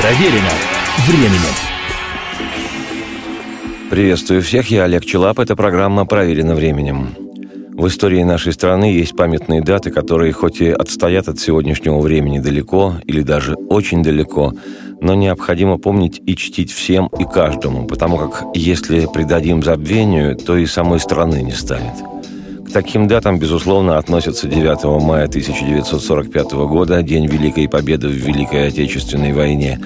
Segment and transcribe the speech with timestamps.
[0.00, 0.48] Проверено
[1.06, 1.54] временем.
[3.90, 7.14] Приветствую всех, я Олег Челап, это программа «Проверено временем».
[7.74, 12.94] В истории нашей страны есть памятные даты, которые хоть и отстоят от сегодняшнего времени далеко
[13.04, 14.54] или даже очень далеко,
[15.02, 20.64] но необходимо помнить и чтить всем и каждому, потому как если придадим забвению, то и
[20.64, 21.92] самой страны не станет–
[22.72, 29.80] таким датам, безусловно, относятся 9 мая 1945 года, День Великой Победы в Великой Отечественной войне,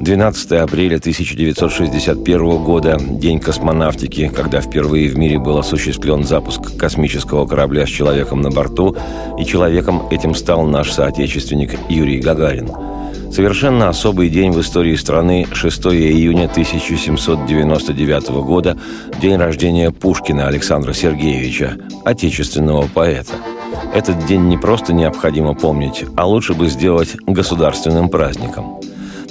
[0.00, 7.86] 12 апреля 1961 года, День космонавтики, когда впервые в мире был осуществлен запуск космического корабля
[7.86, 8.96] с человеком на борту,
[9.38, 12.70] и человеком этим стал наш соотечественник Юрий Гагарин–
[13.30, 18.76] Совершенно особый день в истории страны– 6 июня 1799 года,
[19.20, 23.34] день рождения Пушкина Александра Сергеевича, отечественного поэта.
[23.94, 28.80] Этот день не просто необходимо помнить, а лучше бы сделать государственным праздником.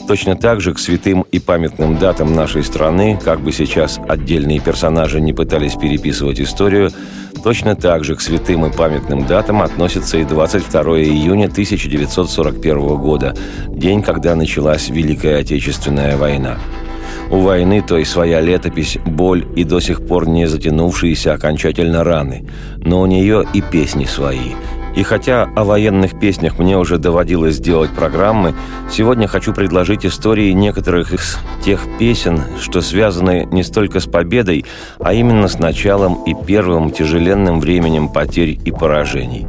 [0.08, 5.20] Точно так же к святым и памятным датам нашей страны, как бы сейчас отдельные персонажи
[5.20, 6.92] не пытались переписывать историю,
[7.44, 13.36] Точно так же к святым и памятным датам относится и 22 июня 1941 года,
[13.70, 16.58] день, когда началась Великая Отечественная война.
[17.30, 23.02] У войны той своя летопись, боль и до сих пор не затянувшиеся окончательно раны, но
[23.02, 24.52] у нее и песни свои–
[24.98, 28.56] и хотя о военных песнях мне уже доводилось делать программы,
[28.90, 34.66] сегодня хочу предложить истории некоторых из тех песен, что связаны не столько с победой,
[34.98, 39.46] а именно с началом и первым тяжеленным временем потерь и поражений.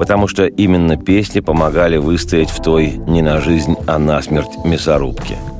[0.00, 5.36] Потому что именно песни помогали выстоять в той не на жизнь, а на смерть мясорубке–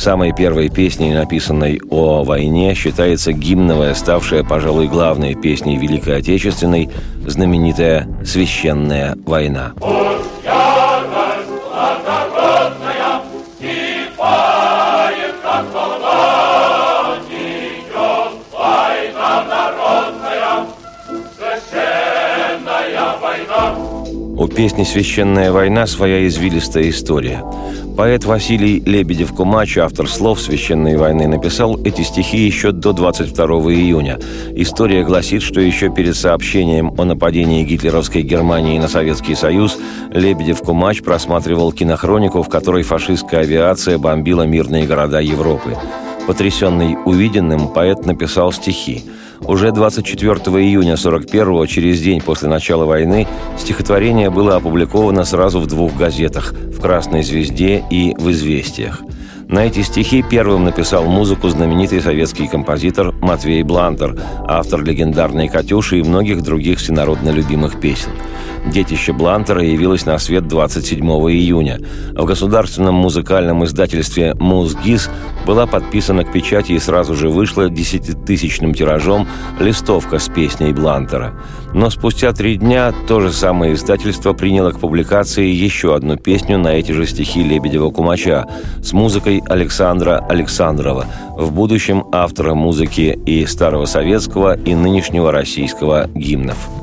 [0.00, 6.88] Самой первой песней, написанной о войне, считается гимновая, ставшая, пожалуй, главной песней Великой Отечественной,
[7.26, 9.74] знаменитая «Священная война».
[24.54, 27.42] Песни «Священная война» своя извилистая история.
[27.96, 34.18] Поэт Василий Лебедев-Кумач, автор слов «Священной войны», написал эти стихи еще до 22 июня.
[34.54, 39.78] История гласит, что еще перед сообщением о нападении гитлеровской Германии на Советский Союз
[40.12, 45.76] Лебедев-Кумач просматривал кинохронику, в которой фашистская авиация бомбила мирные города Европы.
[46.26, 49.04] Потрясенный увиденным, поэт написал стихи–
[49.46, 53.26] уже 24 июня 41-го, через день после начала войны,
[53.58, 59.02] стихотворение было опубликовано сразу в двух газетах– в «Красной звезде» и в «Известиях».
[59.48, 66.02] На эти стихи первым написал музыку знаменитый советский композитор Матвей Блантер, автор легендарной «Катюши» и
[66.04, 68.12] многих других всенародно любимых песен.
[68.70, 71.80] Детище Блантера явилось на свет 27 июня.
[72.12, 75.10] В государственном музыкальном издательстве «Музгиз»
[75.44, 79.26] была подписана к печати и сразу же вышла десятитысячным тиражом
[79.58, 81.34] листовка с песней Блантера.
[81.74, 86.68] Но спустя три дня то же самое издательство приняло к публикации еще одну песню на
[86.68, 88.46] эти же стихи Лебедева-Кумача
[88.82, 96.79] с музыкой Александра Александрова, в будущем автора музыки и старого советского, и нынешнего российского гимнов.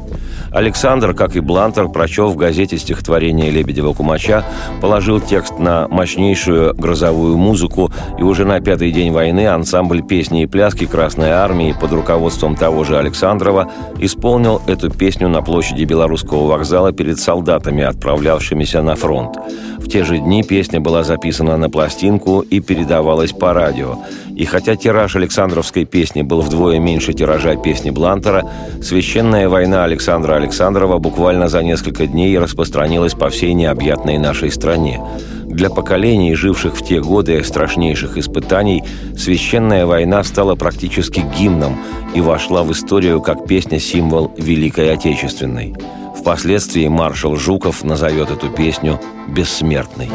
[0.57, 4.44] Александр, как и Блантер, прочел в газете стихотворение Лебедева-Кумача,
[4.81, 10.47] положил текст на мощнейшую грозовую музыку, и уже на пятый день войны ансамбль песни и
[10.47, 16.91] пляски Красной Армии под руководством того же Александрова исполнил эту песню на площади Белорусского вокзала
[16.91, 19.38] перед солдатами, отправлявшимися на фронт.
[19.78, 24.00] В те же дни песня была записана на пластинку и передавалась по радио.
[24.37, 28.47] И хотя тираж Александровской песни был вдвое меньше тиража песни Блантера,
[28.83, 35.01] священная война Александра Александрова буквально за несколько дней распространилась по всей необъятной нашей стране.
[35.45, 38.83] Для поколений, живших в те годы страшнейших испытаний,
[39.17, 41.75] священная война стала практически гимном
[42.13, 45.73] и вошла в историю как песня-символ Великой Отечественной.
[46.15, 48.99] Впоследствии маршал Жуков назовет эту песню
[49.29, 50.09] «Бессмертной».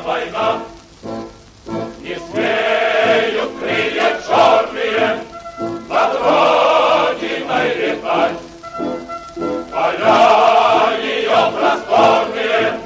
[0.00, 0.62] война.
[2.00, 5.20] Не смеют крылья черные
[5.88, 8.38] над Родиной летать.
[9.70, 12.80] Поля ее просторные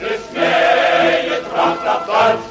[0.00, 2.49] не смеет враг.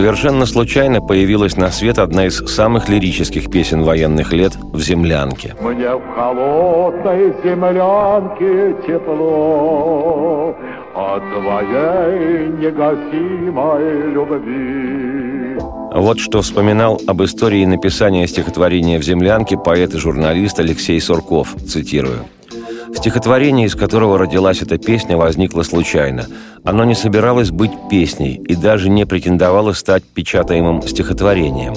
[0.00, 5.54] Совершенно случайно появилась на свет одна из самых лирических песен военных лет «В землянке».
[5.60, 10.56] Мне в холодной землянке тепло
[10.94, 15.58] от твоей негасимой любви.
[15.94, 22.20] Вот что вспоминал об истории написания стихотворения «В землянке» поэт и журналист Алексей Сурков, цитирую.
[22.94, 26.26] Стихотворение, из которого родилась эта песня, возникло случайно.
[26.64, 31.74] Оно не собиралось быть песней и даже не претендовало стать печатаемым стихотворением.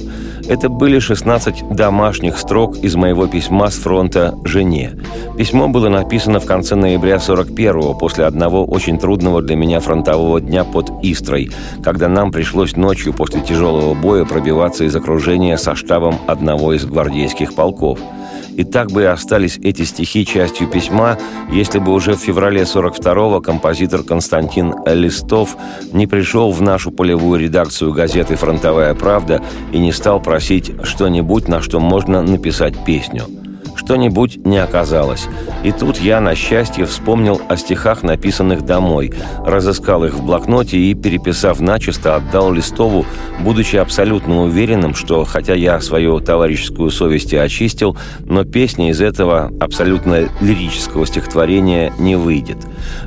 [0.50, 5.00] Это были 16 домашних строк из моего письма с фронта «Жене».
[5.38, 10.65] Письмо было написано в конце ноября 41-го, после одного очень трудного для меня фронтового дня
[10.65, 11.50] под Истрой,
[11.81, 17.56] когда нам пришлось ночью после тяжелого боя пробиваться из окружения со штабом одного из гвардейских
[17.56, 18.00] полков–
[18.55, 21.17] и так бы и остались эти стихи частью письма,
[21.51, 25.57] если бы уже в феврале 42-го композитор Константин Листов
[25.91, 29.41] не пришел в нашу полевую редакцию газеты «Фронтовая правда»
[29.71, 33.23] и не стал просить что-нибудь, на что можно написать песню–
[33.75, 35.28] что-нибудь не оказалось.
[35.64, 39.14] И тут я, на счастье, вспомнил о стихах, написанных домой,
[39.46, 43.06] разыскал их в блокноте и, переписав начисто, отдал Листову,
[43.42, 49.52] будучи абсолютно уверенным, что, хотя я свою товарищескую совесть и очистил, но песня из этого
[49.60, 52.58] абсолютно лирического стихотворения не выйдет.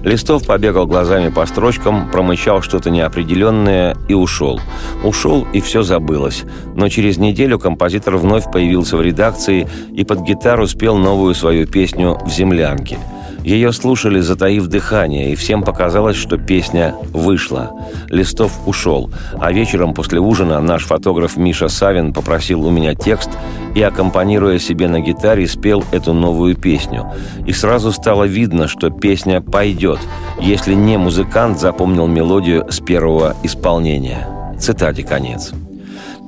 [0.02, 4.60] Листов побегал глазами по строчкам, промычал что-то неопределенное и ушел.
[5.04, 6.44] Ушел, и все забылось.
[6.74, 12.18] Но через неделю композитор вновь появился в редакции и под гитару успел новую свою песню
[12.24, 12.98] «В землянке».
[13.46, 17.70] Ее слушали, затаив дыхание, и всем показалось, что песня вышла.
[18.08, 19.08] Листов ушел,
[19.38, 23.30] а вечером после ужина наш фотограф Миша Савин попросил у меня текст
[23.76, 27.12] и, аккомпанируя себе на гитаре, спел эту новую песню.
[27.46, 30.00] И сразу стало видно, что песня пойдет,
[30.40, 34.26] если не музыкант запомнил мелодию с первого исполнения.
[34.58, 35.52] Цитате конец.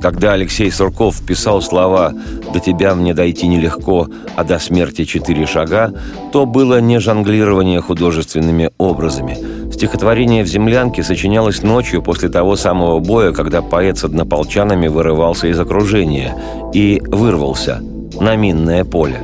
[0.01, 2.13] Когда Алексей Сурков писал слова
[2.53, 5.93] «До тебя мне дойти нелегко, а до смерти четыре шага»,
[6.33, 9.37] то было не жонглирование художественными образами.
[9.73, 15.59] Стихотворение «В землянке» сочинялось ночью после того самого боя, когда поэт с однополчанами вырывался из
[15.59, 16.35] окружения
[16.73, 17.83] и вырвался
[18.21, 19.21] на минное поле.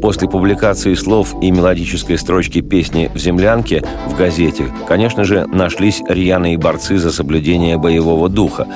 [0.00, 6.56] После публикации слов и мелодической строчки песни «В землянке» в газете, конечно же, нашлись рьяные
[6.56, 8.68] борцы за соблюдение боевого духа.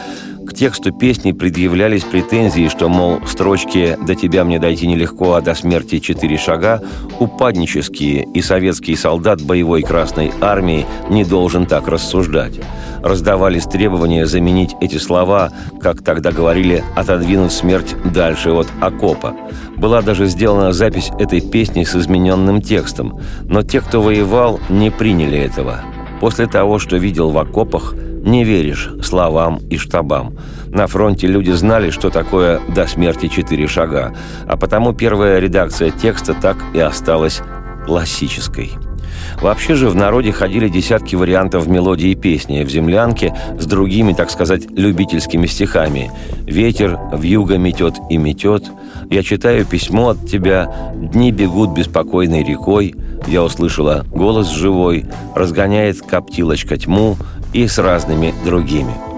[0.52, 5.54] К тексту песни предъявлялись претензии, что, мол, строчки «До тебя мне дойти нелегко, а до
[5.54, 6.82] смерти четыре шага»
[7.18, 12.60] упаднические, и советский солдат боевой Красной Армии не должен так рассуждать.
[13.02, 19.34] Раздавались требования заменить эти слова, как тогда говорили, отодвинуть смерть дальше от окопа.
[19.78, 25.38] Была даже сделана запись этой песни с измененным текстом, но те, кто воевал, не приняли
[25.38, 25.80] этого.
[26.20, 30.36] После того, что видел в окопах– не веришь словам и штабам.
[30.68, 34.14] На фронте люди знали, что такое «до смерти четыре шага»,
[34.46, 37.42] а потому первая редакция текста так и осталась
[37.84, 38.72] классической.
[39.40, 44.70] Вообще же в народе ходили десятки вариантов мелодии песни в землянке с другими, так сказать,
[44.70, 46.10] любительскими стихами.
[46.46, 48.64] «Ветер в юго метет и метет»,
[49.12, 52.94] Я читаю письмо от тебя, дни бегут беспокойной рекой,
[53.26, 57.16] я услышала голос живой, разгоняет коптилочка тьму
[57.52, 58.94] и с разными другими–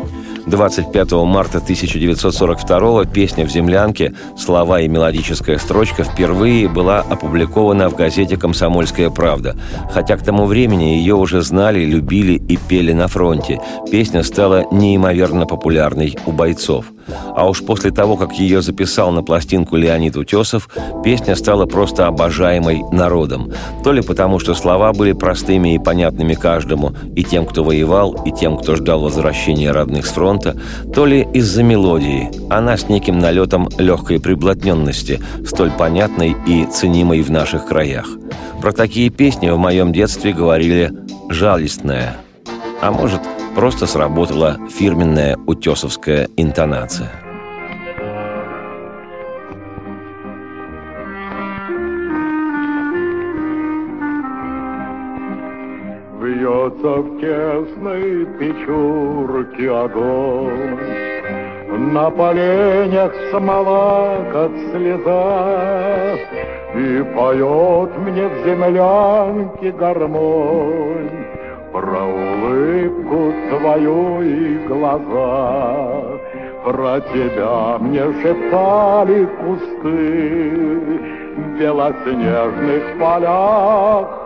[0.46, 8.36] 25 марта 1942 песня «В землянке», слова и мелодическая строчка впервые была опубликована в газете
[8.36, 9.56] «Комсомольская правда».
[9.90, 13.60] Хотя к тому времени ее уже знали, любили и пели на фронте.
[13.90, 16.86] Песня стала неимоверно популярной у бойцов.
[17.36, 20.68] А уж после того, как ее записал на пластинку Леонид Утесов,
[21.02, 23.52] песня стала просто обожаемой народом.
[23.82, 28.32] То ли потому, что слова были простыми и понятными каждому, и тем, кто воевал, и
[28.32, 32.30] тем, кто ждал возвращения родных с фронта, то ли из-за мелодии.
[32.50, 38.06] Она с неким налетом легкой приблотненности, столь понятной и ценимой в наших краях.
[38.60, 40.92] Про такие песни в моем детстве говорили
[41.30, 42.16] «жалостная».
[42.82, 43.20] А может,
[43.54, 47.23] Просто сработала фирменная утесовская интонация.
[56.84, 60.78] Бьется в тесной печурке огонь,
[61.92, 66.18] На поленях смола, как слеза,
[66.76, 71.10] И поет мне в землянке гармонь
[71.72, 76.02] про улыбку твою и глаза.
[76.64, 81.00] Про тебя мне шептали кусты
[81.36, 84.23] В белоснежных полях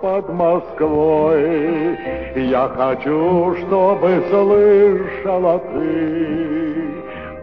[0.00, 1.98] под Москвой.
[2.36, 6.84] Я хочу, чтобы слышала ты,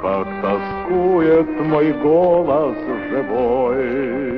[0.02, 2.78] Как тоскует мой голос
[3.10, 4.34] живой.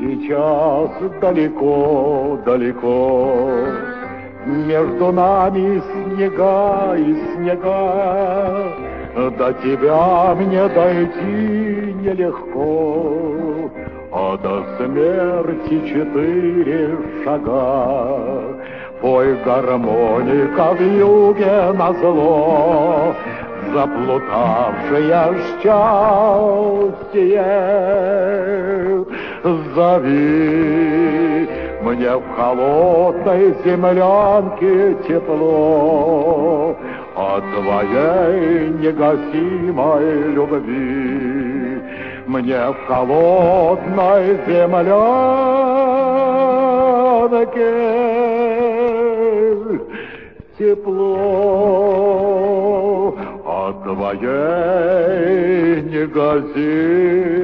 [0.00, 0.90] сейчас
[1.20, 3.89] далеко-далеко.
[4.50, 8.72] Между нами снега и снега,
[9.38, 13.70] До тебя мне дойти нелегко,
[14.12, 18.56] А до смерти четыре шага.
[19.00, 23.14] Пой гармоника в юге на зло,
[23.72, 25.28] Заплутавшее
[25.62, 26.90] счастье
[29.74, 31.69] зови.
[31.82, 36.76] Мне в холодной землянке тепло
[37.16, 41.80] От твоей негасимой любви.
[42.26, 45.00] Мне в холодной землянке
[50.58, 52.00] тепло
[53.46, 55.00] от твоей
[55.82, 57.40] негасимой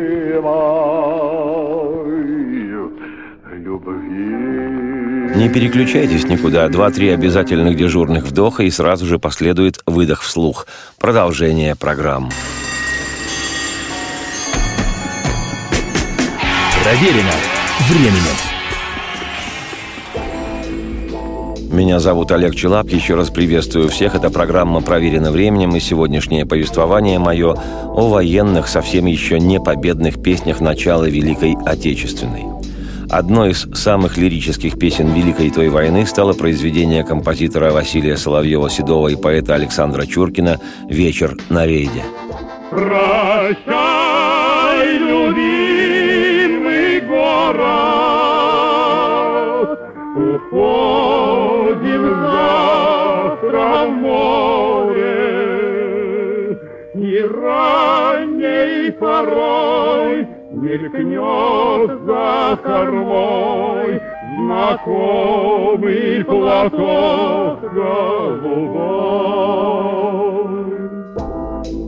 [4.16, 6.66] Не переключайтесь никуда.
[6.68, 10.66] Два-три обязательных дежурных вдоха и сразу же последует выдох вслух.
[10.98, 12.30] Продолжение программ.
[16.82, 17.32] Проверено
[17.88, 18.56] временем.
[21.70, 22.88] Меня зовут Олег Челап.
[22.88, 24.14] Еще раз приветствую всех.
[24.14, 30.60] Это программа «Проверено временем» и сегодняшнее повествование мое о военных, совсем еще не победных песнях
[30.60, 32.44] начала Великой Отечественной.
[33.10, 39.54] Одной из самых лирических песен Великой той войны стало произведение композитора Василия Соловьева-Седова и поэта
[39.54, 40.58] Александра Чуркина
[40.88, 42.02] «Вечер на рейде».
[42.70, 43.58] Прощай,
[44.98, 47.68] любимый город,
[50.16, 55.06] уходим завтра в море,
[56.94, 59.85] и ранней порой
[60.66, 64.00] Мелькнет за кормой
[64.36, 68.96] знакомый платок голубой.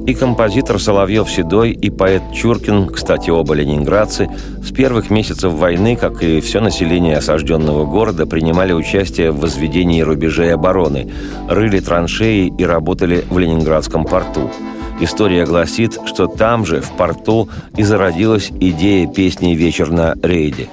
[0.07, 4.31] И композитор Соловьев Седой, и поэт Чуркин, кстати, оба ленинградцы,
[4.63, 10.55] с первых месяцев войны, как и все население осажденного города, принимали участие в возведении рубежей
[10.55, 11.11] обороны,
[11.49, 14.53] рыли траншеи и работали в Ленинградском порту–
[15.01, 20.69] История гласит, что там же, в порту, и зародилась идея песни «Вечер на рейде».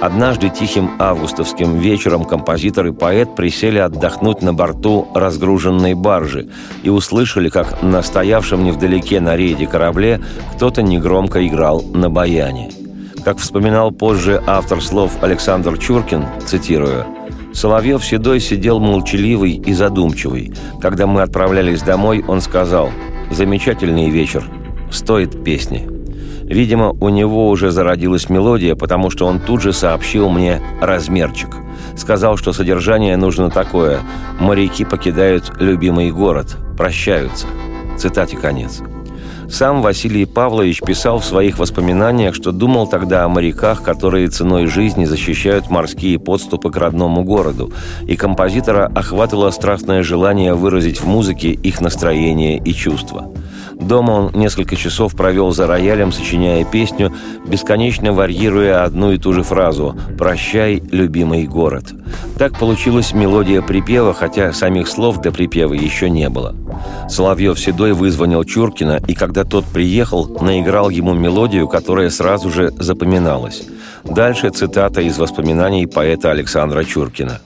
[0.00, 6.48] Однажды тихим августовским вечером композитор и поэт присели отдохнуть на борту разгруженной баржи
[6.84, 10.20] и услышали, как на стоявшем невдалеке на рейде корабле
[10.54, 12.70] кто-то негромко играл на баяне.
[13.24, 17.04] Как вспоминал позже автор слов Александр Чуркин, цитирую,
[17.52, 20.52] «Соловьев Седой сидел молчаливый и задумчивый.
[20.80, 22.90] Когда мы отправлялись домой, он сказал–
[23.30, 24.44] Замечательный вечер.
[24.90, 25.86] Стоит песни.
[26.42, 31.50] Видимо, у него уже зародилась мелодия, потому что он тут же сообщил мне размерчик.
[31.94, 34.00] Сказал, что содержание нужно такое.
[34.40, 37.46] Моряки покидают любимый город, прощаются.
[37.98, 38.80] Цитате конец.
[39.50, 45.06] Сам Василий Павлович писал в своих воспоминаниях, что думал тогда о моряках, которые ценой жизни
[45.06, 47.72] защищают морские подступы к родному городу,
[48.06, 53.32] и композитора охватывало страстное желание выразить в музыке их настроение и чувства.
[53.80, 57.12] Дома он несколько часов провел за роялем, сочиняя песню,
[57.46, 61.84] бесконечно варьируя одну и ту же фразу «Прощай, любимый город».
[62.38, 66.54] Так получилась мелодия припева, хотя самих слов для припева еще не было.
[67.08, 73.62] Соловьев Седой вызвонил Чуркина, и когда тот приехал, наиграл ему мелодию, которая сразу же запоминалась.
[74.04, 77.40] Дальше цитата из воспоминаний поэта Александра Чуркина.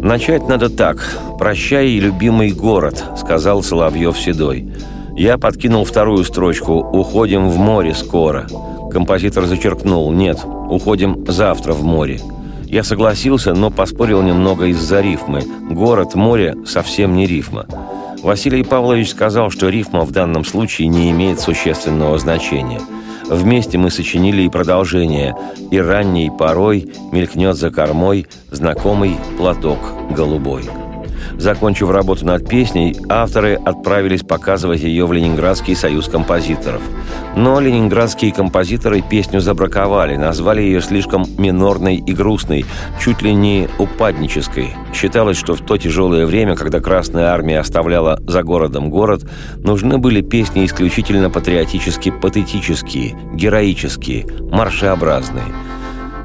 [0.00, 0.98] «Начать надо так.
[1.38, 4.68] «Прощай, любимый город»,— сказал Соловьев Седой.
[5.18, 8.46] Я подкинул вторую строчку «Уходим в море скоро».
[8.92, 12.20] Композитор зачеркнул «Нет, уходим завтра в море».
[12.66, 15.42] Я согласился, но поспорил немного из-за рифмы.
[15.70, 17.66] Город, море– совсем не рифма.
[18.22, 22.80] Василий Павлович сказал, что рифма в данном случае не имеет существенного значения.
[23.28, 25.36] Вместе мы сочинили и продолжение
[25.72, 29.80] «И ранней порой мелькнет за кормой знакомый платок
[30.16, 30.62] голубой».
[31.38, 36.82] Закончив работу над песней, авторы отправились показывать ее в Ленинградский союз композиторов.
[37.36, 42.66] Но ленинградские композиторы песню забраковали, назвали ее слишком минорной и грустной,
[43.00, 44.74] чуть ли не упаднической.
[44.92, 49.22] Считалось, что в то тяжелое время, когда Красная Армия оставляла за городом город,
[49.58, 55.44] нужны были песни исключительно патриотически патетические, героические, маршеобразные–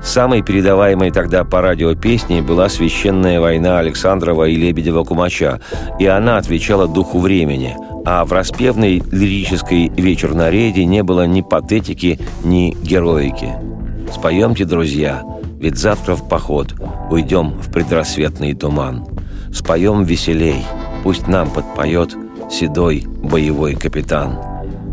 [0.04, 5.62] Самой передаваемой тогда по радио песней была «Священная война» Александрова и Лебедева-Кумача,
[5.98, 11.42] и она отвечала духу времени, а в распевной лирической «Вечер на рейде» не было ни
[11.42, 13.54] патетики, ни героики.
[14.14, 15.24] Споемте, друзья,
[15.58, 16.76] ведь завтра в поход
[17.10, 19.08] уйдем в предрассветный туман.
[19.54, 20.66] Споем веселей,
[21.04, 22.14] пусть нам подпоет
[22.52, 24.38] седой боевой капитан.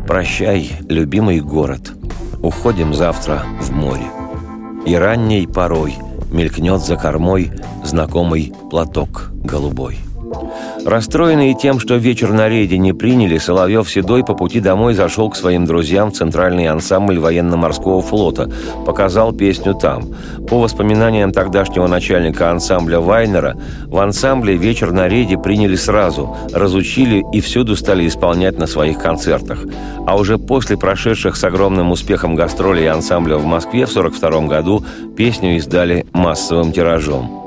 [0.06, 1.92] Прощай, любимый город,
[2.40, 4.04] уходим завтра в море
[4.86, 5.96] и ранней порой
[6.30, 7.52] мелькнет за кормой
[7.84, 9.98] знакомый платок голубой.
[10.84, 15.36] Расстроенный тем, что вечер на рейде не приняли, Соловьев Седой по пути домой зашел к
[15.36, 18.50] своим друзьям в Центральный ансамбль военно-морского флота,
[18.86, 20.04] показал песню там.
[20.48, 27.40] По воспоминаниям тогдашнего начальника ансамбля Вайнера, в ансамбле вечер на рейде приняли сразу, разучили и
[27.40, 29.64] всюду стали исполнять на своих концертах.
[30.06, 34.84] А уже после прошедших с огромным успехом гастролей ансамбля в Москве в 1942 году
[35.16, 37.39] песню издали массовым тиражом.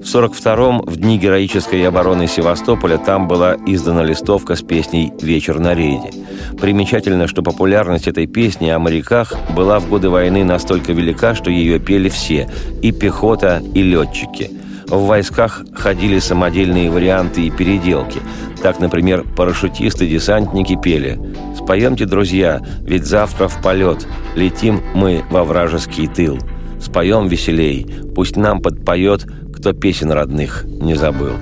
[0.00, 5.74] В 42-м, в дни героической обороны Севастополя, там была издана листовка с песней «Вечер на
[5.74, 6.10] рейде».
[6.58, 11.78] Примечательно, что популярность этой песни о моряках была в годы войны настолько велика, что ее
[11.78, 12.48] пели все–
[12.82, 14.50] и пехота, и летчики.
[14.88, 18.20] В войсках ходили самодельные варианты и переделки.
[18.62, 21.20] Так, например, парашютисты-десантники пели
[21.56, 26.38] «Споемте, друзья, ведь завтра в полет, летим мы во вражеский тыл».
[26.80, 29.26] Споем веселей, пусть нам подпоет
[29.60, 31.34] кто песен родных не забыл.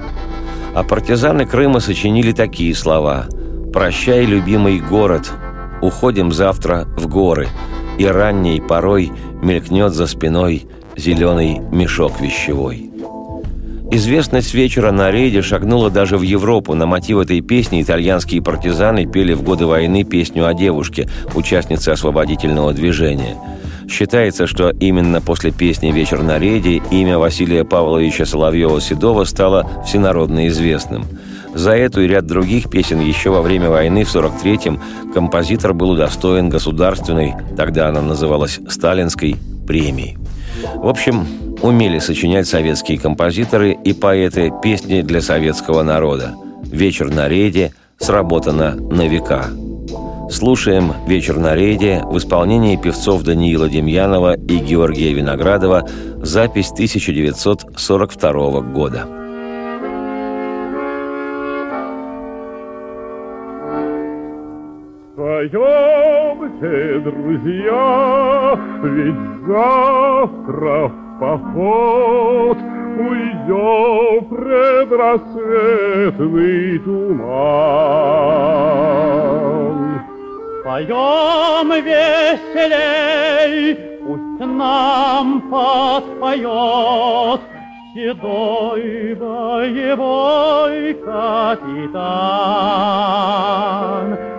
[0.74, 3.26] А партизаны Крыма сочинили такие слова
[3.72, 5.30] «Прощай, любимый город,
[5.80, 7.48] уходим завтра в горы,
[7.96, 12.90] и ранней порой мелькнет за спиной зеленый мешок вещевой».
[13.90, 16.74] Известность вечера на рейде шагнула даже в Европу.
[16.74, 22.74] На мотив этой песни итальянские партизаны пели в годы войны песню о девушке, участнице освободительного
[22.74, 23.36] движения–
[23.88, 31.06] Считается, что именно после песни «Вечер на рейде» имя Василия Павловича Соловьева-Седова стало всенародно известным.
[31.54, 34.80] За эту и ряд других песен еще во время войны в 43-м
[35.14, 40.18] композитор был удостоен государственной, тогда она называлась сталинской, премии.
[40.74, 41.26] В общем,
[41.62, 46.34] умели сочинять советские композиторы и поэты песни для советского народа.
[46.64, 49.46] «Вечер на рейде» сработано на века–
[50.30, 55.88] Слушаем «Вечер на рейде» в исполнении певцов Даниила Демьянова и Георгия Виноградова,
[56.18, 59.06] запись 1942 года.
[65.16, 72.58] Пойдемте, друзья, ведь завтра в поход
[72.98, 77.18] Уйдем предрассветный туман.
[80.68, 83.64] Поем веселей,
[84.04, 87.40] пусть нам подпоет
[87.94, 91.88] Седой боевой капитан.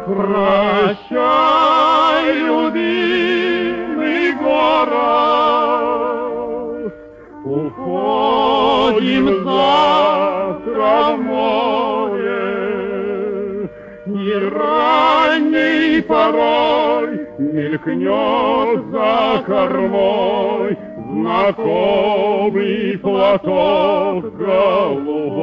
[0.05, 1.43] Прощай,
[2.45, 4.93] любимый город,
[7.43, 9.25] Уходит
[14.59, 20.77] ранней порой мелькнет за кормой
[21.19, 25.39] знакомый платок голубой.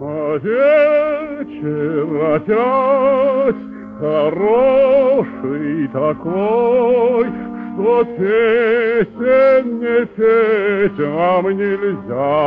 [0.00, 3.56] А вечер опять
[4.00, 7.26] хороший такой,
[7.74, 12.46] что песен не петь нам нельзя.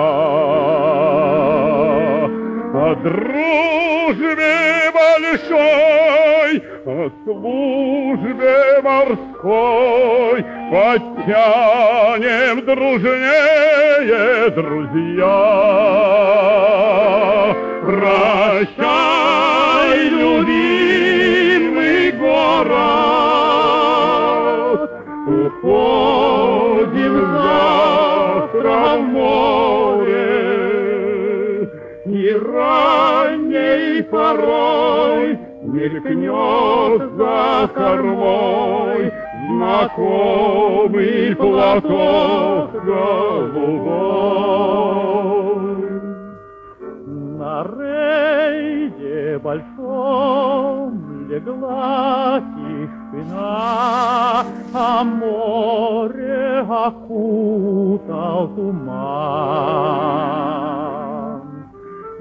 [2.81, 4.55] О дружбе
[4.93, 15.39] большой, о службе морской Подтянем дружнее, друзья.
[17.83, 22.79] Прощай, любимый город,
[25.27, 29.98] Уходим завтра в море,
[32.33, 39.11] Ранней порой Мелькнет за кормой
[39.59, 43.89] Знакомый платок голубой.
[47.37, 59.79] На рейде большом легла тишина, А море окутал туман.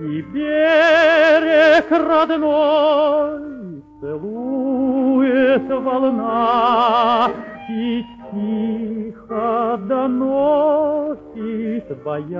[0.01, 7.29] И берег родной целует волна,
[7.69, 11.29] И тихо доносит
[12.05, 12.39] баян.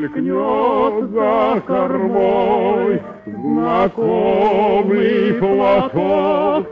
[0.00, 6.66] Мелькнет за кормой знакомый платок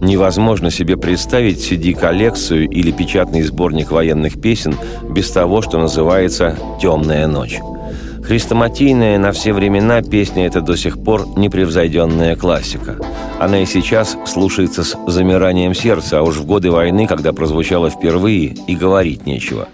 [0.00, 4.74] Невозможно себе представить CD-коллекцию или печатный сборник военных песен
[5.08, 7.58] без того, что называется «Темная ночь».
[8.22, 12.96] Хрестоматийная на все времена песня– это до сих пор непревзойденная классика.
[13.40, 18.54] Она и сейчас слушается с замиранием сердца, а уж в годы войны, когда прозвучала впервые,
[18.66, 19.68] и говорить нечего.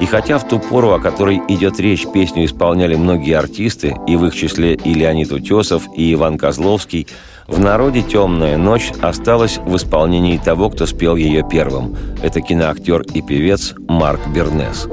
[0.00, 4.26] И хотя в ту пору, о которой идет речь, песню исполняли многие артисты, и в
[4.26, 7.08] их числе и Леонид Утесов, и Иван Козловский,
[7.48, 11.96] в народе «Темная ночь» осталась в исполнении того, кто спел ее первым.
[12.22, 14.86] Это киноактер и певец Марк Бернес.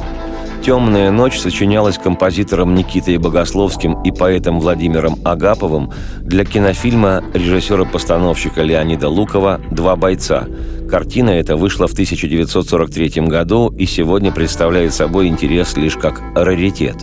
[0.65, 9.62] «Темная ночь» сочинялась композитором Никитой Богословским и поэтом Владимиром Агаповым для кинофильма режиссера-постановщика Леонида Лукова
[9.69, 10.47] «Два бойца».
[10.89, 16.95] Картина эта вышла в 1943 году и сегодня представляет собой интерес лишь как раритет.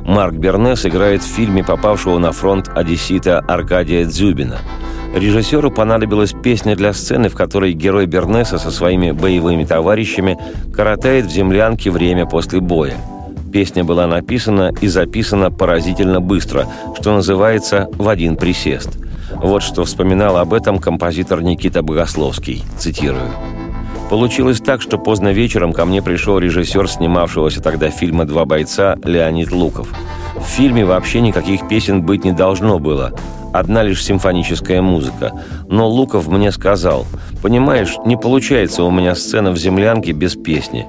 [0.00, 4.58] Марк Бернес играет в фильме попавшего на фронт одессита Аркадия Дзюбина.
[5.14, 10.38] Режиссеру понадобилась песня для сцены, в которой герой Бернеса со своими боевыми товарищами
[10.74, 12.96] коротает в землянке время после боя.
[13.52, 16.66] Песня была написана и записана поразительно быстро,
[16.98, 18.90] что называется «в один присест».
[19.34, 22.62] Вот что вспоминал об этом композитор Никита Богословский.
[22.78, 23.30] Цитирую.
[24.08, 29.50] Получилось так, что поздно вечером ко мне пришел режиссер снимавшегося тогда фильма «Два бойца» Леонид
[29.50, 29.88] Луков.
[30.36, 33.12] В фильме вообще никаких песен быть не должно было.
[33.52, 35.32] Одна лишь симфоническая музыка.
[35.68, 37.04] Но Луков мне сказал,
[37.42, 40.86] «Понимаешь, не получается у меня сцена в землянке без песни».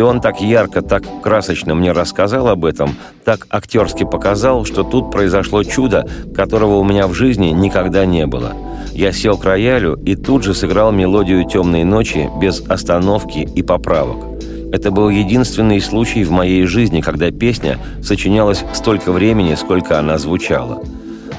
[0.00, 5.10] И он так ярко, так красочно мне рассказал об этом, так актерски показал, что тут
[5.10, 8.54] произошло чудо, которого у меня в жизни никогда не было.
[8.94, 14.24] Я сел к роялю и тут же сыграл мелодию «Темной ночи» без остановки и поправок.
[14.72, 20.82] Это был единственный случай в моей жизни, когда песня сочинялась столько времени, сколько она звучала.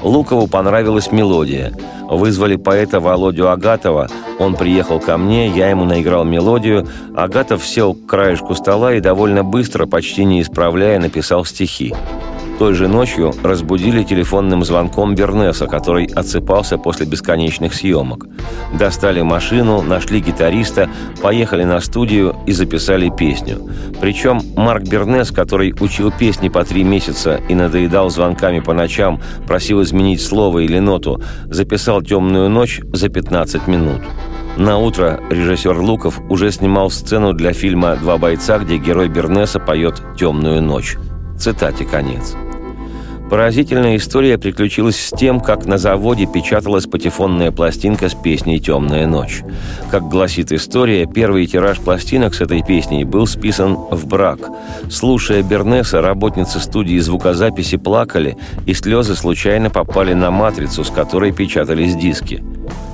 [0.02, 1.72] Лукову понравилась мелодия.
[2.08, 4.08] Вызвали поэта Володю Агатова.
[4.38, 6.86] Он приехал ко мне, я ему наиграл мелодию.
[7.16, 11.94] Агатов сел к краешку стола и довольно быстро, почти не исправляя, написал стихи.
[12.58, 18.26] Той же ночью разбудили телефонным звонком Бернеса, который отсыпался после бесконечных съемок.
[18.78, 20.88] Достали машину, нашли гитариста,
[21.22, 23.58] поехали на студию и записали песню.
[24.00, 29.82] Причем Марк Бернес, который учил песни по три месяца и надоедал звонками по ночам, просил
[29.82, 34.02] изменить слово или ноту, записал «Темную ночь» за 15 минут.
[34.56, 40.02] На утро режиссер Луков уже снимал сцену для фильма «Два бойца», где герой Бернеса поет
[40.18, 40.98] «Темную ночь».
[41.42, 42.36] Цитате конец.
[43.32, 49.40] Поразительная история приключилась с тем, как на заводе печаталась патефонная пластинка с песней «Темная ночь».
[49.90, 54.40] Как гласит история, первый тираж пластинок с этой песней был списан в брак.
[54.90, 61.96] Слушая Бернеса, работницы студии звукозаписи плакали, и слезы случайно попали на матрицу, с которой печатались
[61.96, 62.44] диски.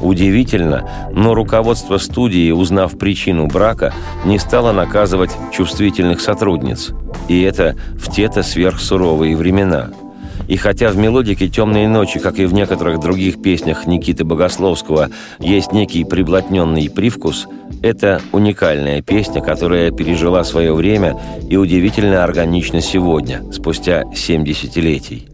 [0.00, 3.92] Удивительно, но руководство студии, узнав причину брака,
[4.24, 6.92] не стало наказывать чувствительных сотрудниц.
[7.26, 9.90] И это в те-то сверхсуровые времена–
[10.48, 15.72] и хотя в мелодике «Темные ночи», как и в некоторых других песнях Никиты Богословского, есть
[15.72, 17.46] некий приблотненный привкус,
[17.82, 25.28] это уникальная песня, которая пережила свое время и удивительно органична сегодня, спустя 7 десятилетий.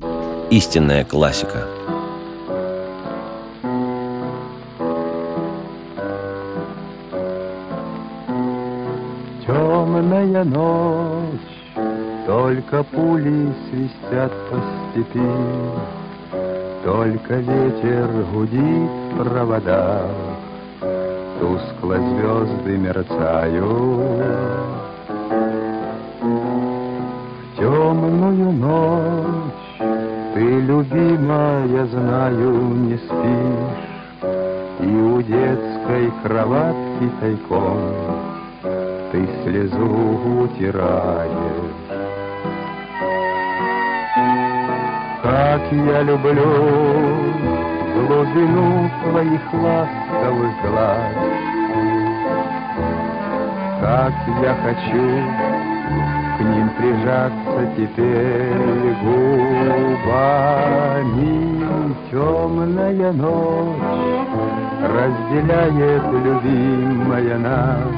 [0.50, 1.68] Истинная классика.
[9.46, 11.53] Темная ночь
[12.26, 14.56] только пули свистят по
[14.90, 15.20] степи,
[16.82, 20.10] Только ветер гудит в проводах,
[21.40, 23.64] Тускло звезды мерцают.
[26.20, 29.88] В темную ночь
[30.34, 32.52] ты, любимая, знаю,
[32.86, 34.30] не спишь,
[34.80, 37.78] И у детской кроватки тайком
[39.12, 41.83] ты слезу утираешь.
[45.24, 46.52] Как я люблю
[47.94, 51.14] глубину твоих ласковых глаз,
[53.80, 55.06] Как я хочу
[56.36, 60.44] к ним прижаться теперь губами.
[62.10, 63.80] Темная ночь
[64.92, 67.94] разделяет любимая нас,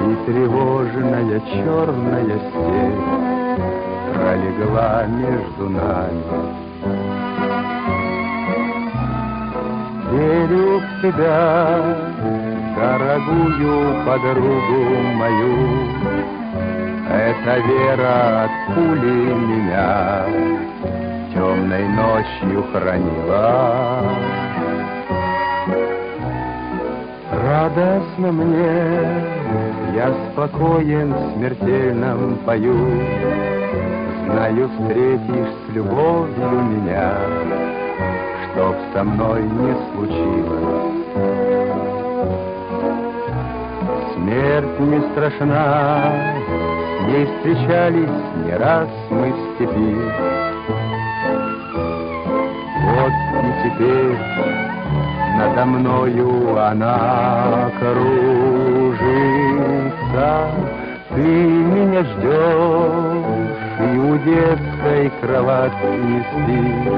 [0.00, 3.23] И тревожная черная степь
[4.14, 6.22] пролегла между нами.
[10.12, 11.82] Верю в тебя,
[12.76, 14.84] дорогую подругу
[15.16, 15.56] мою,
[17.10, 20.24] Эта вера от пули меня
[21.32, 24.02] темной ночью хранила.
[27.32, 29.34] Радостно мне,
[29.94, 33.02] я спокоен в смертельном пою,
[34.26, 37.12] Знаю, встретишь с любовью меня,
[38.46, 40.94] Чтоб со мной не случилось.
[44.14, 46.02] Смерть не страшна,
[46.98, 49.96] с ней встречались не раз мы в степи.
[52.96, 54.18] Вот и теперь
[55.36, 59.06] надо мною она кружится,
[61.10, 63.53] Ты меня ждешь,
[63.84, 66.92] и у детской кроватки не спишь,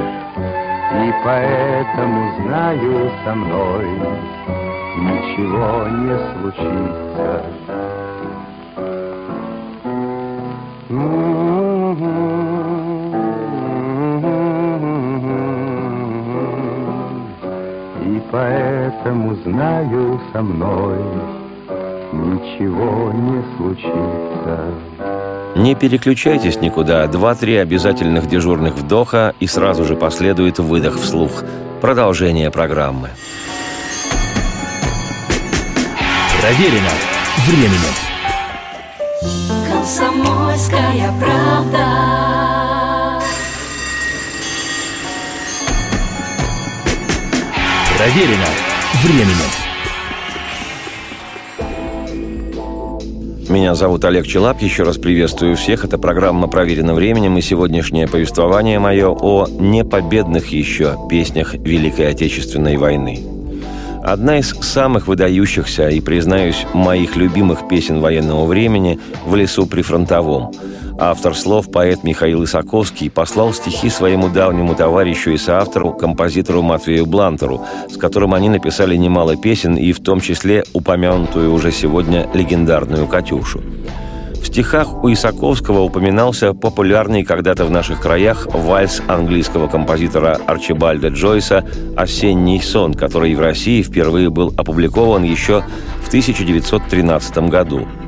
[1.04, 3.86] И поэтому знаю со мной
[4.96, 7.42] Ничего не случится.
[18.02, 20.98] И поэтому знаю со мной
[22.12, 24.95] Ничего не случится.
[25.56, 27.06] Не переключайтесь никуда.
[27.06, 31.44] Два-три обязательных дежурных вдоха и сразу же последует выдох вслух.
[31.80, 33.08] Продолжение программы.
[36.42, 36.90] Проверено
[37.46, 37.94] временем.
[39.72, 41.86] Комсомольская правда.
[47.96, 48.46] Проверено
[49.02, 49.65] временем.
[53.56, 54.60] Меня зовут Олег Челап.
[54.60, 55.86] Еще раз приветствую всех.
[55.86, 63.24] Это программа «Проверено временем» и сегодняшнее повествование мое о непобедных еще песнях Великой Отечественной войны.
[64.04, 70.52] Одна из самых выдающихся и, признаюсь, моих любимых песен военного времени «В лесу при фронтовом»,
[70.98, 77.62] Автор слов, поэт Михаил Исаковский, послал стихи своему давнему товарищу и соавтору, композитору Матвею Блантеру,
[77.90, 83.60] с которым они написали немало песен и в том числе упомянутую уже сегодня легендарную «Катюшу».
[84.40, 91.62] В стихах у Исаковского упоминался популярный когда-то в наших краях вальс английского композитора Арчибальда Джойса
[91.94, 95.62] «Осенний сон», который в России впервые был опубликован еще
[96.02, 97.86] в 1913 году–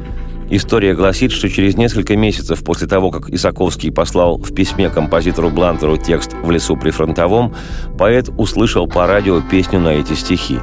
[0.51, 5.99] История гласит, что через несколько месяцев после того, как Исаковский послал в письме композитору Блантеру
[5.99, 7.55] текст «В лесу при фронтовом»,
[7.99, 10.59] поэт услышал по радио песню на эти стихи.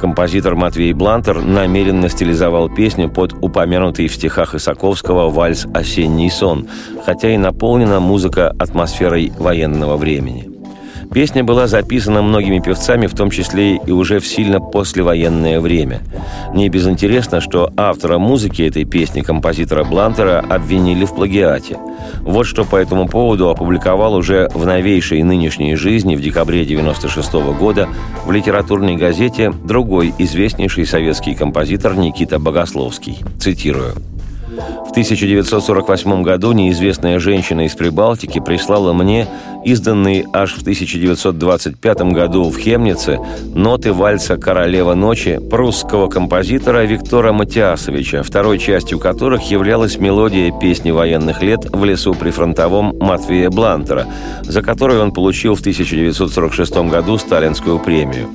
[0.00, 6.66] Композитор Матвей Блантер намеренно стилизовал песню под упомянутый в стихах Исаковского вальс «Осенний сон»,
[7.04, 10.49] хотя и наполнена музыка атмосферой военного времени.
[11.12, 16.02] Песня была записана многими певцами, в том числе и уже в сильно послевоенное время.
[16.54, 21.78] Не безинтересно, что автора музыки этой песни, композитора Блантера, обвинили в плагиате.
[22.20, 27.88] Вот что по этому поводу опубликовал уже в новейшей нынешней жизни в декабре 1996 года
[28.24, 33.18] в литературной газете другой известнейший советский композитор Никита Богословский.
[33.40, 33.94] Цитирую.
[34.86, 39.26] В 1948 году неизвестная женщина из Прибалтики прислала мне
[39.64, 43.18] изданные аж в 1925 году в Хемнице
[43.54, 51.42] ноты вальса «Королева ночи» прусского композитора Виктора Матиасовича, второй частью которых являлась мелодия песни военных
[51.42, 54.06] лет в лесу при фронтовом Матвея Блантера,
[54.42, 58.28] за которую он получил в 1946 году сталинскую премию.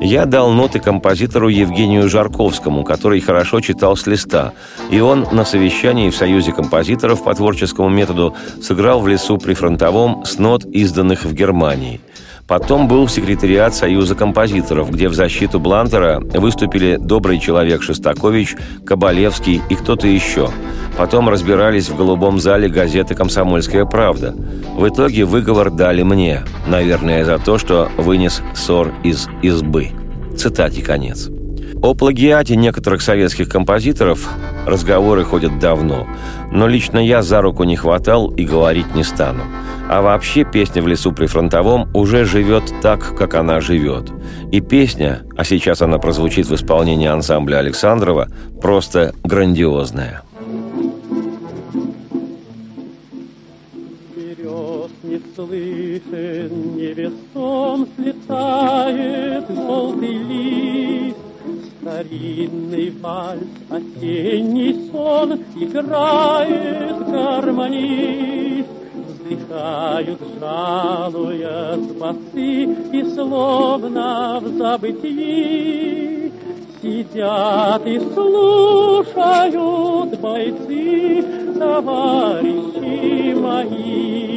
[0.00, 4.52] Я дал ноты композитору Евгению Жарковскому, который хорошо читал с листа,
[4.90, 10.24] и он на совещании в Союзе композиторов по творческому методу сыграл в лесу при фронтовом
[10.24, 12.00] с нот, изданных в Германии–
[12.52, 19.74] Потом был секретариат Союза композиторов, где в защиту Блантера выступили добрый человек Шостакович, Кабалевский и
[19.74, 20.50] кто-то еще.
[20.98, 24.34] Потом разбирались в голубом зале газеты «Комсомольская правда».
[24.76, 29.88] В итоге выговор дали мне, наверное, за то, что вынес ссор из избы.
[30.36, 31.30] Цитате конец.
[31.82, 34.28] О плагиате некоторых советских композиторов
[34.66, 36.06] разговоры ходят давно,
[36.52, 39.42] но лично я за руку не хватал и говорить не стану.
[39.90, 44.12] А вообще песня в лесу при фронтовом уже живет так, как она живет.
[44.52, 48.28] И песня, а сейчас она прозвучит в исполнении ансамбля Александрова,
[48.60, 50.22] просто грандиозная.
[55.34, 60.91] слышен, невесом слетает желтый лист,
[61.82, 68.68] Старинный вальс, осенний сон играет гармонист.
[68.94, 76.30] Вздыхают, жалуя спасы, и словно в забытии
[76.80, 79.40] Сидят и слушают
[80.20, 81.24] бойцы,
[81.58, 84.31] товарищи мои.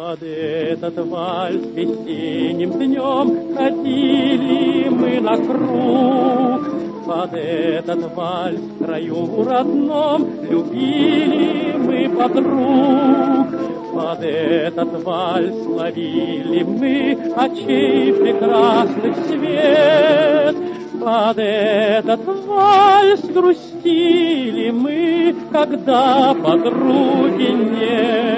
[0.00, 10.24] Под этот вальс весенним днем ходили мы на круг, под этот вальс в краю родном
[10.48, 13.48] любили мы подруг.
[13.92, 20.56] Под этот вальс ловили мы очей прекрасных свет.
[21.00, 28.28] Под этот вальс грустили мы, когда подруги нет.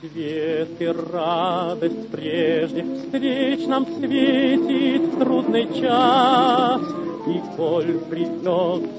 [0.00, 6.37] Свет и радость прежних встреч нам светит трудный час.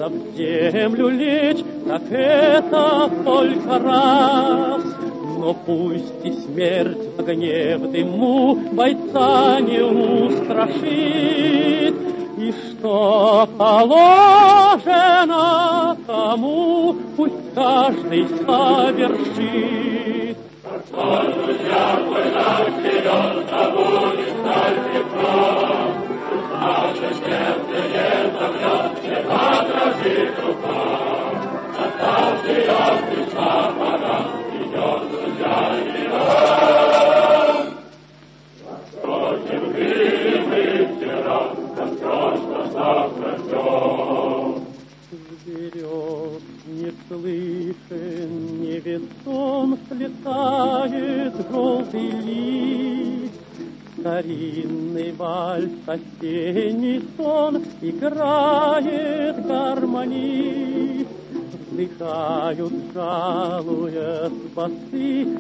[0.09, 4.83] В землю лечь, так это только раз.
[5.37, 10.79] Но пусть и смерть в огне в дыму бойца не устрашит,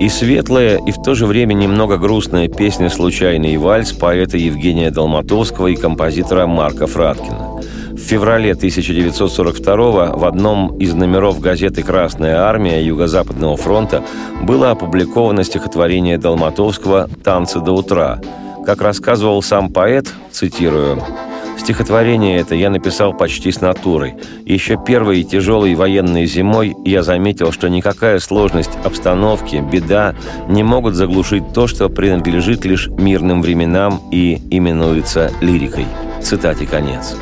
[0.00, 5.66] И светлая, и в то же время немного грустная песня «Случайный вальс» поэта Евгения Долматовского
[5.66, 7.51] и композитора Марка Фраткина.
[8.02, 14.02] Феврале 1942 в одном из номеров газеты «Красная армия» Юго-Западного фронта
[14.42, 18.20] было опубликовано стихотворение Долматовского «Танцы до утра».
[18.64, 21.02] Как рассказывал сам поэт, цитирую,
[21.58, 24.14] Стихотворение это я написал почти с натурой.
[24.44, 30.16] Еще первой и тяжелой военной зимой я заметил, что никакая сложность обстановки, беда
[30.48, 35.86] не могут заглушить то, что принадлежит лишь мирным временам и именуется лирикой.
[36.20, 37.16] Цитате конец.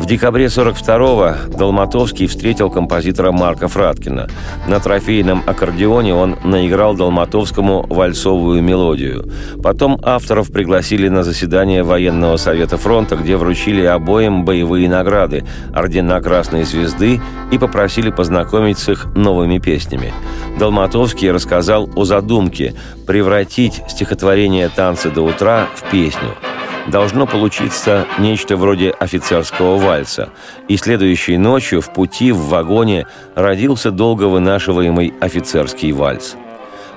[0.00, 4.28] В декабре 42-го Долматовский встретил композитора Марка Фраткина.
[4.66, 9.30] На трофейном аккордеоне он наиграл Долматовскому вальсовую мелодию.
[9.62, 15.44] Потом авторов пригласили на заседание Военного совета фронта, где вручили обоим боевые награды–
[15.74, 17.20] ордена Красной Звезды
[17.52, 20.14] и попросили познакомить с их новыми песнями.
[20.58, 22.74] Долматовский рассказал о задумке
[23.06, 26.30] превратить стихотворение «Танцы до утра» в песню–
[26.90, 30.30] должно получиться нечто вроде офицерского вальса.
[30.68, 36.36] И следующей ночью в пути в вагоне родился долго вынашиваемый офицерский вальс.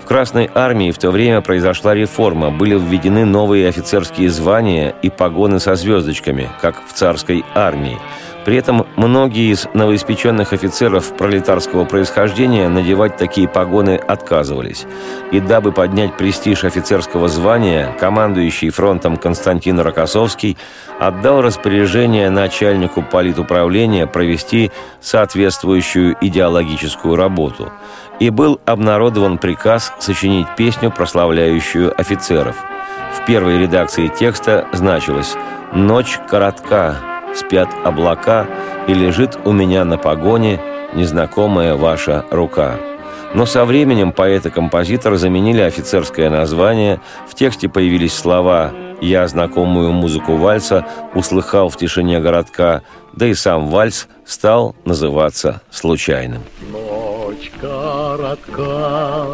[0.01, 5.59] В Красной армии в то время произошла реформа, были введены новые офицерские звания и погоны
[5.59, 7.97] со звездочками, как в царской армии–
[8.45, 14.85] при этом многие из новоиспеченных офицеров пролетарского происхождения надевать такие погоны отказывались.
[15.31, 20.57] И дабы поднять престиж офицерского звания, командующий фронтом Константин Рокоссовский
[20.99, 27.71] отдал распоряжение начальнику политуправления провести соответствующую идеологическую работу.
[28.19, 32.55] И был обнародован приказ сочинить песню, прославляющую офицеров.
[33.13, 35.35] В первой редакции текста значилось
[35.73, 38.47] «Ночь коротка, спят облака,
[38.87, 40.59] и лежит у меня на погоне
[40.93, 42.75] незнакомая ваша рука.
[43.33, 48.71] Но со временем поэт и композитор заменили офицерское название, в тексте появились слова
[49.01, 56.43] «Я знакомую музыку вальса услыхал в тишине городка», да и сам вальс стал называться случайным.
[56.71, 59.25] Ночь коротка,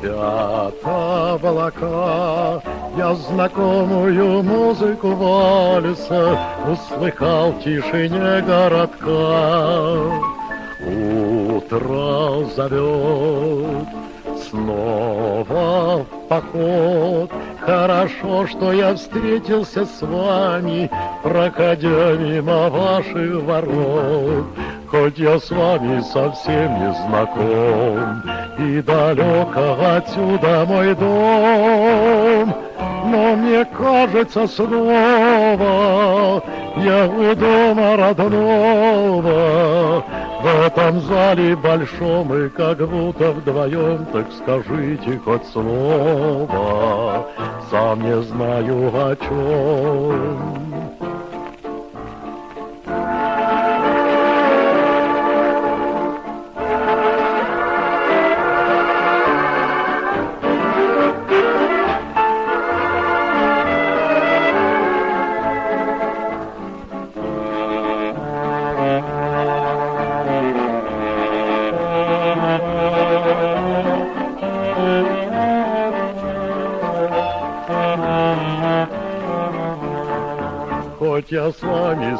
[0.00, 2.62] спят облака,
[2.96, 9.92] Я знакомую музыку вальса Услыхал в тишине городка.
[10.80, 13.88] Утро зовет
[14.48, 17.30] снова в поход.
[17.60, 20.90] Хорошо, что я встретился с вами,
[21.22, 24.46] проходя мимо ваших ворот.
[24.90, 28.22] Хоть я с вами совсем не знаком,
[28.60, 32.54] И далеко отсюда мой дом,
[33.06, 36.42] Но мне кажется снова
[36.76, 39.32] Я у дома родного,
[40.42, 47.26] В этом зале большом и как будто вдвоем, Так скажите хоть слово,
[47.70, 50.69] Сам не знаю о чем.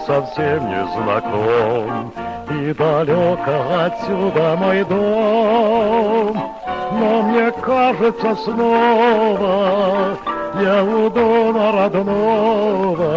[0.06, 2.12] Совсем не знаком,
[2.50, 6.34] И далеко отсюда мой дом,
[6.92, 10.16] Но мне кажется снова
[10.60, 13.12] Я у дома родного,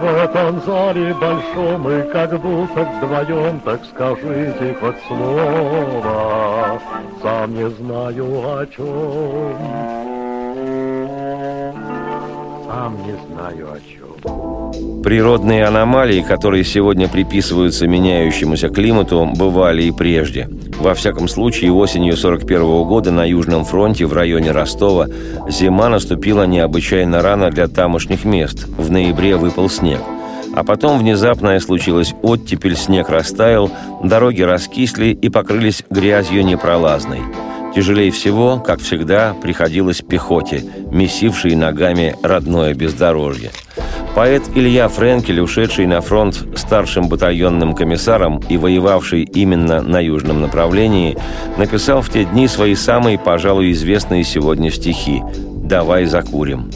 [0.00, 6.80] В этом зале большом И как будто вдвоем, Так скажите хоть слово,
[7.22, 9.94] Сам не знаю о чем.
[12.66, 14.63] Сам не знаю о чем.
[15.04, 20.48] Природные аномалии, которые сегодня приписываются меняющемуся климату, бывали и прежде.
[20.80, 25.08] Во всяком случае, осенью 41 года на Южном фронте в районе Ростова
[25.46, 28.66] зима наступила необычайно рано для тамошних мест.
[28.78, 30.00] В ноябре выпал снег.
[30.56, 33.70] А потом внезапно случилась оттепель, снег растаял,
[34.02, 37.20] дороги раскисли и покрылись грязью непролазной.
[37.74, 43.50] Тяжелее всего, как всегда, приходилось пехоте, месившей ногами родное бездорожье.
[44.14, 51.18] Поэт Илья Френкель, ушедший на фронт старшим батальонным комиссаром и воевавший именно на южном направлении,
[51.58, 55.20] написал в те дни свои самые, пожалуй, известные сегодня стихи
[55.64, 56.70] «Давай закурим».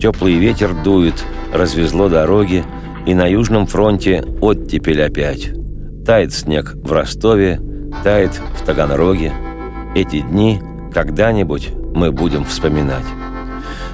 [0.00, 1.22] Теплый ветер дует,
[1.52, 2.64] развезло дороги,
[3.04, 5.50] и на южном фронте оттепель опять.
[6.06, 7.60] Тает снег в Ростове,
[8.02, 9.34] тает в Таганроге.
[9.94, 10.60] Эти дни
[10.92, 13.04] когда-нибудь мы будем вспоминать.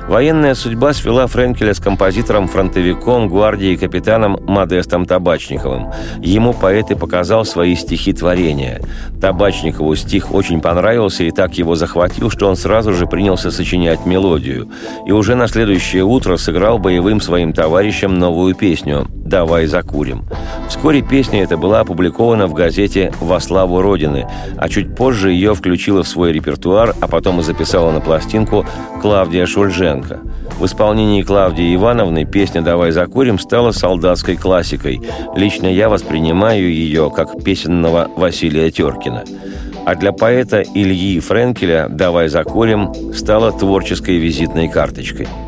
[0.08, 5.92] Военная судьба свела Френкеля с композитором-фронтовиком, гвардией капитаном Модестом Табачниковым.
[6.20, 8.80] Ему поэт и показал свои стихи-творения.
[9.20, 14.70] Табачникову стих очень понравился и так его захватил, что он сразу же принялся сочинять мелодию.
[15.06, 20.24] И уже на следующее утро сыграл боевым своим товарищам новую песню «Давай закурим».
[20.68, 24.26] Вскоре песня эта была опубликована в газете «Во славу Родины»,
[24.56, 28.66] а чуть позже ее включила в свой репертуар, а потом и записала на пластинку
[29.00, 30.18] Клавдия Шульженко.
[30.58, 35.00] В исполнении Клавдии Ивановны песня «Давай закурим» стала солдатской классикой.
[35.36, 39.22] Лично я воспринимаю ее как песенного Василия Теркина.
[39.86, 45.28] А для поэта Ильи Френкеля «Давай закурим» стала творческой визитной карточкой–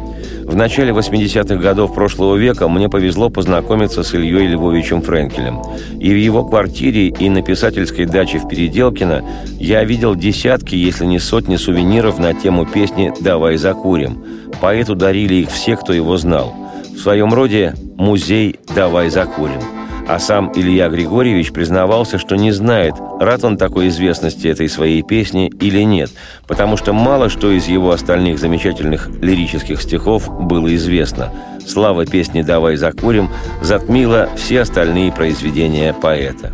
[0.53, 5.63] в начале 80-х годов прошлого века мне повезло познакомиться с Ильей Львовичем Френкелем.
[5.99, 9.25] И в его квартире, и на писательской даче в Переделкино
[9.59, 14.23] я видел десятки, если не сотни сувениров на тему песни «Давай закурим».
[14.61, 16.55] Поэту дарили их все, кто его знал.
[16.95, 19.82] В своем роде музей «Давай закурим».
[20.13, 25.51] А сам Илья Григорьевич признавался, что не знает, рад он такой известности этой своей песни
[25.59, 26.11] или нет,
[26.47, 31.33] потому что мало что из его остальных замечательных лирических стихов было известно.
[31.67, 33.31] Слава песни «Давай закурим»
[33.63, 36.53] затмила все остальные произведения поэта.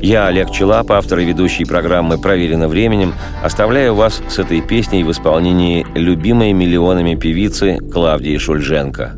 [0.00, 3.12] Я, Олег Челап, автор и ведущий программы «Проверено временем»,
[3.42, 9.16] оставляю вас с этой песней в исполнении любимой миллионами певицы Клавдии Шульженко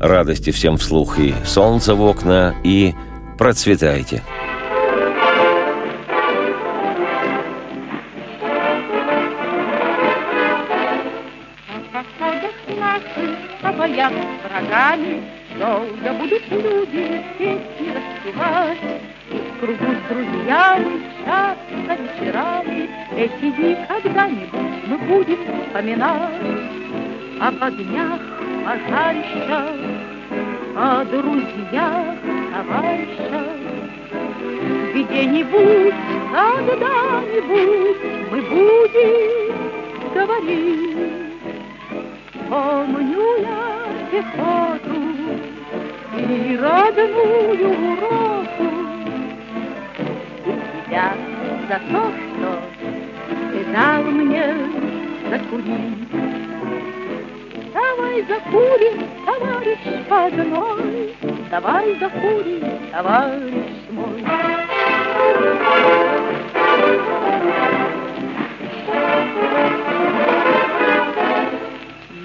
[0.00, 2.94] радости всем вслух и солнце в окна, и
[3.38, 4.22] процветайте.
[13.80, 14.12] боях
[15.58, 18.78] Долго будут люди песни распевать
[19.30, 26.40] в кругу с друзьями часто вечерами Эти дни когда-нибудь мы будем вспоминать
[27.40, 29.76] Об огнях пожарищах
[30.76, 32.16] о друзьях,
[32.52, 33.60] товарищах.
[34.94, 35.94] Где-нибудь,
[36.32, 37.96] когда-нибудь
[38.30, 39.50] мы будем
[40.14, 40.98] говорить.
[42.48, 43.62] Помню я
[44.10, 45.00] пехоту
[46.18, 48.68] и родную уроку.
[50.46, 51.14] И тебя
[51.68, 52.50] за то, что
[53.52, 54.44] ты дал мне
[55.30, 56.39] закурить.
[57.80, 59.78] Давай закурим, товарищ
[60.10, 61.16] одной,
[61.50, 62.62] Давай закурим,
[62.92, 64.22] товарищ мой.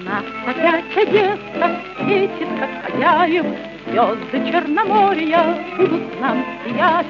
[0.04, 3.46] Нас опять Одесса светит, как хозяев,
[3.86, 7.06] Звезды Черноморья будут нам сиять.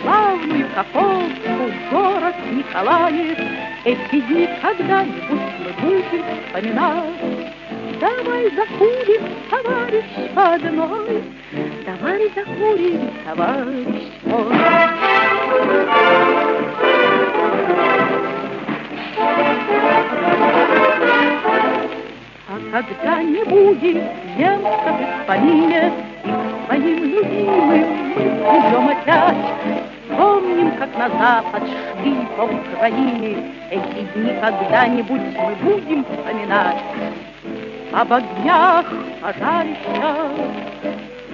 [0.00, 3.38] Славную Каховку, город Николаев,
[3.84, 7.52] Эти дни когда-нибудь мы будем вспоминать.
[8.00, 10.04] Давай закурим, товарищ
[10.34, 11.24] одной,
[11.84, 14.56] Давай закурим, товарищ мой.
[22.48, 24.02] А когда не будет
[24.36, 24.96] немцев
[25.26, 26.11] в к
[26.72, 28.24] своим любимым мы
[28.58, 29.36] идем опять,
[30.08, 36.76] Помним, как на запад шли по Украине, Эти дни когда-нибудь мы будем вспоминать
[37.92, 38.86] об огнях
[39.20, 40.30] пожарища,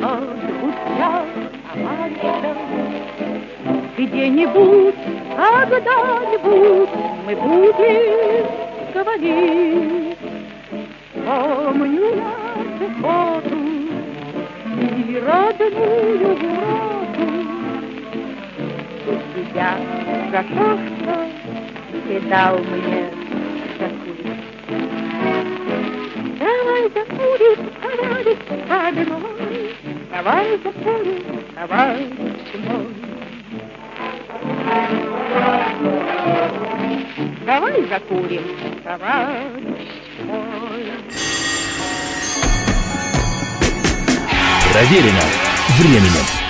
[0.00, 1.24] о друзьях
[1.72, 2.56] товарищах.
[3.96, 4.94] Где-нибудь,
[5.36, 6.90] когда-нибудь
[7.26, 8.46] мы будем
[8.92, 10.18] говорить.
[11.24, 13.77] Помню я пехоту
[14.98, 16.46] и родную уроку.
[19.06, 19.76] И тебя
[20.32, 20.78] за что
[22.06, 23.10] ты дал мне
[26.38, 28.38] Давай закурим, товарищ
[28.68, 29.74] родной,
[30.10, 31.22] Давай закурим,
[31.54, 32.08] товарищ
[32.66, 32.86] мой.
[37.46, 38.44] Давай закурим,
[38.82, 39.88] товарищ
[40.24, 40.57] мой.
[44.72, 45.22] Проверено
[45.78, 46.37] временем.